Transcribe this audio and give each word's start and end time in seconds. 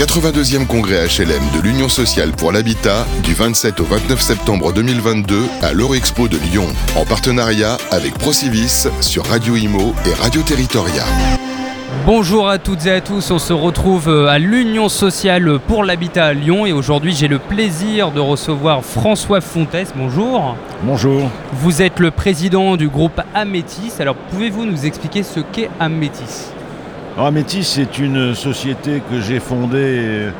82e 0.00 0.66
congrès 0.66 1.08
HLM 1.08 1.42
de 1.54 1.60
l'Union 1.60 1.90
sociale 1.90 2.30
pour 2.32 2.52
l'habitat 2.52 3.06
du 3.22 3.34
27 3.34 3.80
au 3.80 3.84
29 3.84 4.18
septembre 4.18 4.72
2022 4.72 5.42
à 5.60 5.74
l'Eurexpo 5.74 6.26
de 6.26 6.38
Lyon, 6.38 6.64
en 6.96 7.04
partenariat 7.04 7.76
avec 7.90 8.14
Procivis 8.14 8.88
sur 9.02 9.26
Radio 9.26 9.56
Imo 9.56 9.94
et 10.06 10.14
Radio 10.14 10.40
Territoria. 10.40 11.04
Bonjour 12.06 12.48
à 12.48 12.56
toutes 12.56 12.86
et 12.86 12.92
à 12.92 13.02
tous, 13.02 13.30
on 13.30 13.38
se 13.38 13.52
retrouve 13.52 14.08
euh, 14.08 14.28
à 14.28 14.38
l'Union 14.38 14.88
sociale 14.88 15.58
pour 15.58 15.84
l'habitat 15.84 16.28
à 16.28 16.32
Lyon 16.32 16.64
et 16.64 16.72
aujourd'hui 16.72 17.12
j'ai 17.12 17.28
le 17.28 17.38
plaisir 17.38 18.10
de 18.10 18.20
recevoir 18.20 18.82
François 18.82 19.42
Fontes. 19.42 19.92
Bonjour. 19.96 20.56
Bonjour. 20.82 21.30
Vous 21.52 21.82
êtes 21.82 21.98
le 21.98 22.10
président 22.10 22.78
du 22.78 22.88
groupe 22.88 23.20
Amétis. 23.34 23.92
Alors 23.98 24.16
pouvez-vous 24.16 24.64
nous 24.64 24.86
expliquer 24.86 25.22
ce 25.22 25.40
qu'est 25.40 25.68
Amétis? 25.78 26.54
Amétis, 27.18 27.64
c'est 27.64 27.98
une 27.98 28.34
société 28.34 29.02
que 29.10 29.20
j'ai 29.20 29.40
fondée 29.40 29.98
euh, 29.98 30.30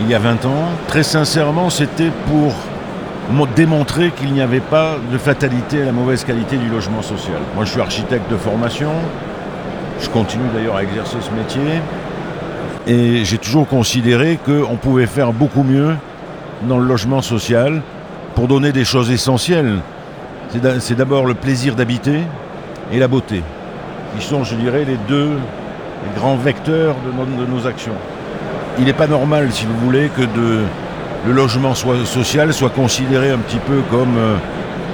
il 0.00 0.08
y 0.08 0.14
a 0.14 0.18
20 0.18 0.46
ans. 0.46 0.68
Très 0.86 1.02
sincèrement, 1.02 1.70
c'était 1.70 2.10
pour 2.28 2.54
démontrer 3.56 4.10
qu'il 4.10 4.32
n'y 4.32 4.40
avait 4.40 4.60
pas 4.60 4.96
de 5.12 5.18
fatalité 5.18 5.82
à 5.82 5.86
la 5.86 5.92
mauvaise 5.92 6.24
qualité 6.24 6.56
du 6.56 6.68
logement 6.68 7.02
social. 7.02 7.38
Moi, 7.54 7.64
je 7.64 7.72
suis 7.72 7.80
architecte 7.80 8.30
de 8.30 8.36
formation. 8.36 8.90
Je 10.00 10.08
continue 10.08 10.48
d'ailleurs 10.54 10.76
à 10.76 10.82
exercer 10.82 11.18
ce 11.20 11.30
métier. 11.32 11.80
Et 12.86 13.24
j'ai 13.24 13.38
toujours 13.38 13.68
considéré 13.68 14.38
qu'on 14.44 14.76
pouvait 14.76 15.06
faire 15.06 15.32
beaucoup 15.32 15.62
mieux 15.62 15.94
dans 16.62 16.78
le 16.78 16.86
logement 16.86 17.22
social 17.22 17.82
pour 18.34 18.48
donner 18.48 18.72
des 18.72 18.84
choses 18.84 19.10
essentielles. 19.10 19.78
C'est 20.78 20.96
d'abord 20.96 21.26
le 21.26 21.34
plaisir 21.34 21.74
d'habiter 21.74 22.20
et 22.92 22.98
la 22.98 23.08
beauté, 23.08 23.42
qui 24.16 24.24
sont, 24.24 24.42
je 24.42 24.54
dirais, 24.54 24.84
les 24.84 24.96
deux 25.08 25.36
grands 26.16 26.36
vecteurs 26.36 26.96
de 27.04 27.46
nos, 27.46 27.66
actions. 27.66 27.94
Il 28.78 28.84
n'est 28.84 28.92
pas 28.92 29.06
normal, 29.06 29.48
si 29.50 29.66
vous 29.66 29.76
voulez, 29.84 30.10
que 30.16 30.22
le 30.22 31.32
logement 31.32 31.74
social 31.74 32.52
soit 32.52 32.70
considéré 32.70 33.30
un 33.30 33.38
petit 33.38 33.58
peu 33.58 33.80
comme 33.90 34.16
euh, 34.16 34.36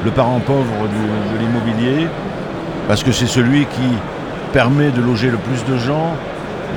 le 0.04 0.10
parent 0.10 0.40
pauvre 0.40 0.88
de 0.88 1.38
l'immobilier, 1.38 2.08
parce 2.88 3.02
que 3.02 3.12
c'est 3.12 3.26
celui 3.26 3.66
qui 3.66 3.88
permet 4.52 4.90
de 4.90 5.00
loger 5.00 5.30
le 5.30 5.38
plus 5.38 5.64
de 5.64 5.78
gens, 5.78 6.12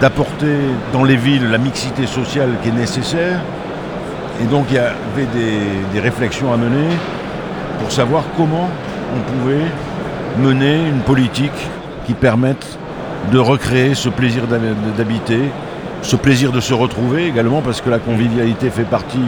d'apporter 0.02 0.58
dans 0.94 1.04
les 1.04 1.16
villes 1.16 1.50
la 1.50 1.58
mixité 1.58 2.08
sociale 2.08 2.50
qui 2.62 2.70
est 2.70 2.74
nécessaire. 2.74 3.40
Et 4.42 4.46
donc 4.46 4.66
il 4.70 4.76
y 4.76 4.80
avait 4.80 5.28
des, 5.94 6.00
réflexions 6.00 6.54
à 6.54 6.58
mener 6.58 6.88
pour 7.80 7.92
savoir 7.92 8.24
comment 8.38 8.70
on 9.16 9.32
pouvait 9.32 9.66
mener 10.38 10.88
une 10.88 11.02
politique 11.02 11.52
qui 12.06 12.14
permette 12.14 12.78
de 13.32 13.40
recréer 13.40 13.96
ce 13.96 14.10
plaisir 14.10 14.44
d'habiter, 14.98 15.40
ce 16.02 16.16
plaisir 16.16 16.52
de 16.52 16.60
se 16.60 16.74
retrouver 16.74 17.28
également, 17.28 17.62
parce 17.62 17.82
que 17.82 17.90
la 17.90 18.00
convivialité 18.00 18.70
fait 18.70 18.84
partie, 18.84 19.26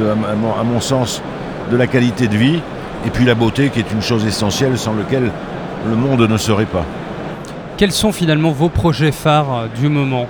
à, 0.00 0.64
mon, 0.64 0.80
sens, 0.80 1.22
de 1.70 1.76
la 1.76 1.86
qualité 1.86 2.28
de 2.28 2.36
vie, 2.36 2.60
et 3.06 3.10
puis 3.10 3.24
la 3.24 3.34
beauté 3.34 3.70
qui 3.70 3.80
est 3.80 3.92
une 3.92 4.02
chose 4.02 4.26
essentielle 4.26 4.78
sans 4.78 4.94
laquelle 4.94 5.30
le 5.88 5.96
monde 5.96 6.20
ne 6.22 6.36
serait 6.36 6.64
pas. 6.64 6.84
Quels 7.76 7.92
sont 7.92 8.12
finalement 8.12 8.50
vos 8.50 8.68
projets 8.68 9.12
phares 9.12 9.54
euh, 9.54 9.66
du 9.78 9.88
moment? 9.88 10.26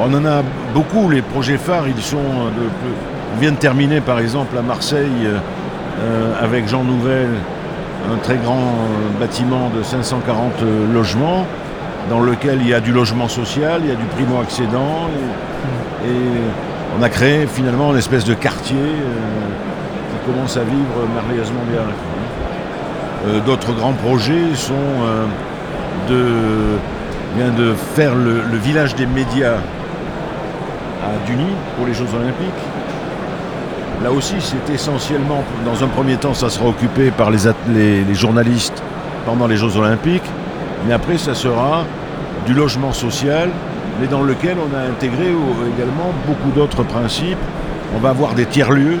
On 0.00 0.12
en 0.14 0.24
a 0.26 0.42
beaucoup, 0.74 1.08
les 1.08 1.22
projets 1.22 1.56
phares, 1.56 1.88
ils 1.88 2.02
sont... 2.02 2.18
Euh, 2.18 2.68
on 3.34 3.40
vient 3.40 3.52
de 3.52 3.56
terminer 3.56 4.00
par 4.00 4.18
exemple 4.18 4.56
à 4.56 4.62
Marseille 4.62 5.26
euh, 5.26 6.32
avec 6.42 6.68
Jean 6.68 6.82
Nouvel 6.82 7.28
un 8.12 8.16
très 8.18 8.36
grand 8.36 8.74
bâtiment 9.20 9.70
de 9.76 9.82
540 9.82 10.52
logements 10.92 11.46
dans 12.10 12.20
lequel 12.20 12.58
il 12.60 12.68
y 12.68 12.74
a 12.74 12.80
du 12.80 12.92
logement 12.92 13.28
social, 13.28 13.80
il 13.84 13.90
y 13.90 13.92
a 13.92 13.96
du 13.96 14.04
primo-accédant 14.04 15.08
et, 16.06 16.08
on 16.98 17.02
a 17.02 17.08
créé 17.10 17.46
finalement 17.46 17.92
une 17.92 17.98
espèce 17.98 18.24
de 18.24 18.34
quartier 18.34 18.74
qui 18.76 20.32
commence 20.32 20.56
à 20.56 20.64
vivre 20.64 21.06
merveilleusement 21.14 21.60
bien. 21.70 23.42
D'autres 23.44 23.72
grands 23.74 23.92
projets 23.92 24.54
sont 24.54 24.74
de, 26.08 26.78
de 27.36 27.74
faire 27.94 28.14
le, 28.14 28.56
village 28.56 28.94
des 28.94 29.06
médias 29.06 29.56
à 31.04 31.26
Duny 31.26 31.46
pour 31.76 31.86
les 31.86 31.94
Jeux 31.94 32.08
Olympiques. 32.14 32.64
Là 34.02 34.12
aussi, 34.12 34.34
c'est 34.38 34.72
essentiellement, 34.72 35.42
dans 35.64 35.82
un 35.82 35.88
premier 35.88 36.16
temps, 36.16 36.34
ça 36.34 36.50
sera 36.50 36.66
occupé 36.66 37.10
par 37.10 37.30
les, 37.30 38.14
journalistes 38.14 38.82
pendant 39.26 39.46
les 39.46 39.56
Jeux 39.56 39.76
Olympiques, 39.76 40.28
mais 40.86 40.94
après, 40.94 41.18
ça 41.18 41.34
sera 41.34 41.84
du 42.46 42.54
logement 42.54 42.92
social, 42.92 43.50
mais 44.00 44.06
dans 44.06 44.22
lequel 44.22 44.56
on 44.58 44.76
a 44.76 44.80
intégré 44.80 45.26
également 45.26 46.12
beaucoup 46.26 46.50
d'autres 46.54 46.82
principes. 46.82 47.38
On 47.96 47.98
va 47.98 48.10
avoir 48.10 48.34
des 48.34 48.46
tiers-lieux, 48.46 48.98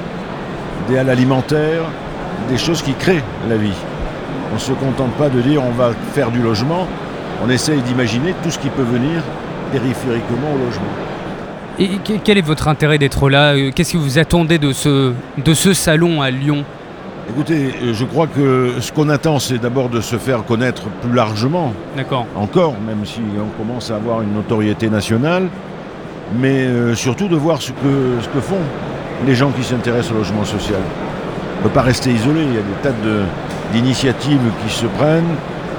des 0.88 0.98
halles 0.98 1.10
alimentaires, 1.10 1.82
des 2.48 2.58
choses 2.58 2.82
qui 2.82 2.94
créent 2.94 3.22
la 3.48 3.56
vie. 3.56 3.76
On 4.50 4.54
ne 4.54 4.60
se 4.60 4.72
contente 4.72 5.12
pas 5.12 5.28
de 5.28 5.40
dire 5.40 5.62
on 5.62 5.72
va 5.72 5.90
faire 6.14 6.30
du 6.30 6.40
logement, 6.40 6.86
on 7.44 7.50
essaye 7.50 7.80
d'imaginer 7.82 8.34
tout 8.42 8.50
ce 8.50 8.58
qui 8.58 8.68
peut 8.70 8.82
venir 8.82 9.22
périphériquement 9.70 10.48
au 10.54 10.58
logement. 10.64 10.92
Et 11.78 11.90
quel 12.24 12.38
est 12.38 12.42
votre 12.42 12.66
intérêt 12.66 12.98
d'être 12.98 13.30
là? 13.30 13.52
Euh, 13.54 13.70
Qu'est-ce 13.72 13.92
que 13.92 13.98
vous 13.98 14.18
attendez 14.18 14.58
de 14.58 14.72
ce, 14.72 15.12
de 15.36 15.54
ce 15.54 15.74
salon 15.74 16.22
à 16.22 16.30
Lyon? 16.30 16.64
Écoutez, 17.30 17.74
euh, 17.82 17.92
je 17.92 18.04
crois 18.04 18.26
que 18.26 18.74
ce 18.80 18.90
qu'on 18.90 19.08
attend, 19.10 19.38
c'est 19.38 19.58
d'abord 19.58 19.90
de 19.90 20.00
se 20.00 20.16
faire 20.16 20.44
connaître 20.44 20.84
plus 21.02 21.12
largement. 21.12 21.72
D'accord. 21.96 22.26
Encore, 22.34 22.74
même 22.86 23.04
si 23.04 23.20
on 23.36 23.62
commence 23.62 23.90
à 23.90 23.96
avoir 23.96 24.22
une 24.22 24.32
notoriété 24.32 24.88
nationale, 24.88 25.48
mais 26.38 26.66
euh, 26.66 26.94
surtout 26.94 27.28
de 27.28 27.36
voir 27.36 27.60
ce 27.60 27.72
que, 27.72 28.20
ce 28.22 28.28
que 28.28 28.40
font 28.40 28.60
les 29.26 29.34
gens 29.34 29.50
qui 29.50 29.62
s'intéressent 29.62 30.12
au 30.12 30.18
logement 30.18 30.44
social. 30.44 30.80
On 31.56 31.64
ne 31.64 31.68
peut 31.68 31.74
pas 31.74 31.82
rester 31.82 32.10
isolé, 32.10 32.42
il 32.42 32.54
y 32.54 32.58
a 32.58 32.62
des 32.62 32.82
tas 32.82 32.94
d'initiatives 33.72 34.40
qui 34.64 34.72
se 34.72 34.86
prennent, 34.86 35.34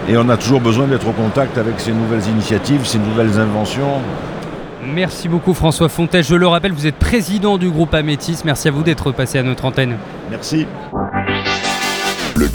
et 0.07 0.17
on 0.17 0.29
a 0.29 0.37
toujours 0.37 0.61
besoin 0.61 0.87
d'être 0.87 1.07
au 1.07 1.13
contact 1.13 1.57
avec 1.57 1.79
ces 1.79 1.93
nouvelles 1.93 2.27
initiatives, 2.27 2.85
ces 2.85 2.99
nouvelles 2.99 3.39
inventions. 3.39 4.01
Merci 4.83 5.27
beaucoup 5.27 5.53
François 5.53 5.89
Fontaine. 5.89 6.23
Je 6.23 6.35
le 6.35 6.47
rappelle, 6.47 6.71
vous 6.71 6.87
êtes 6.87 6.95
président 6.95 7.57
du 7.57 7.69
groupe 7.69 7.93
Amétis. 7.93 8.39
Merci 8.45 8.69
à 8.69 8.71
vous 8.71 8.83
d'être 8.83 9.11
passé 9.11 9.37
à 9.37 9.43
notre 9.43 9.65
antenne. 9.65 9.97
Merci. 10.29 10.65